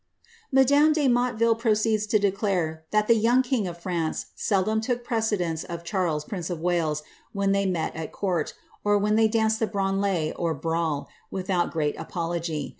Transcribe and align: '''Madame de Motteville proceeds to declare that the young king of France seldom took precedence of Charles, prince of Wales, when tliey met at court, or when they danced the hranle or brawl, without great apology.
'''Madame 0.51 0.93
de 0.93 1.07
Motteville 1.07 1.53
proceeds 1.59 2.07
to 2.07 2.17
declare 2.17 2.85
that 2.89 3.07
the 3.07 3.13
young 3.13 3.43
king 3.43 3.67
of 3.67 3.77
France 3.77 4.25
seldom 4.33 4.81
took 4.81 5.03
precedence 5.03 5.63
of 5.63 5.83
Charles, 5.83 6.25
prince 6.25 6.49
of 6.49 6.59
Wales, 6.59 7.03
when 7.33 7.53
tliey 7.53 7.69
met 7.69 7.95
at 7.95 8.11
court, 8.11 8.55
or 8.83 8.97
when 8.97 9.15
they 9.15 9.27
danced 9.27 9.59
the 9.59 9.67
hranle 9.67 10.33
or 10.37 10.55
brawl, 10.55 11.07
without 11.29 11.69
great 11.69 11.95
apology. 11.99 12.69